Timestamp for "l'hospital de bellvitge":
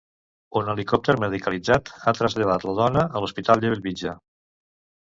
3.25-4.19